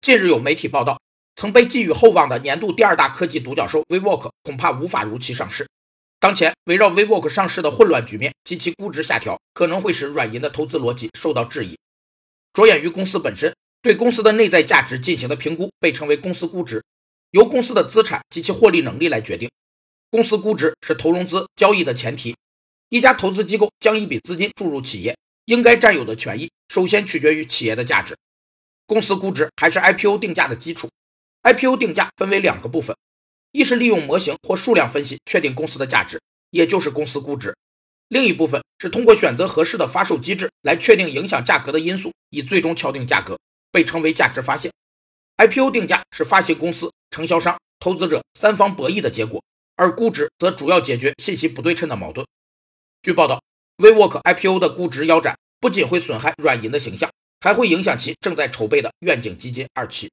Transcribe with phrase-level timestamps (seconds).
[0.00, 1.00] 近日有媒体报道，
[1.34, 5.66] 曾被寄予厚望的年度第二大科技独角兽 WeWork 恐怕无法如期上市。
[6.20, 11.76] 当前围绕 WeWork 上市的混乱局面及其估值下调，可能会使软银的投资逻辑受到质疑。
[12.54, 16.82] 着眼于公司本身，对公司的内在价值进行的评估被称为公司估值，
[17.32, 19.50] 由公司的资产及其获利能力来决定。
[20.10, 22.36] 公司估值是投融资交易的前提。
[22.88, 28.16] 一家投资机构将一笔资金注入企业，应该占有的权益首先取决于企业的价值。
[28.88, 30.88] 公司估值还是 IPO 定价的基础。
[31.42, 32.96] IPO 定价分为两个部分，
[33.52, 36.18] 一是利用模型或数量分析确定公司的价值，
[36.50, 37.52] 也就是公司估值；
[38.08, 43.38] 另一部分是通过选择合适的发售机制来确定影响价格的因素，以最终敲定价格，
[43.70, 44.72] 被称为价值发现。
[45.36, 49.44] IPO 定价是发行公司、承销商、投资者三方博弈的结果，
[49.76, 52.26] 而估值则主要解决信息不对称的矛盾。
[53.02, 53.42] 据报道
[53.76, 57.10] ，WeWork IPO 的估值腰斩，不仅会损害软银的形象。
[57.40, 60.10] 还会影响其正在筹备的愿景基金二期。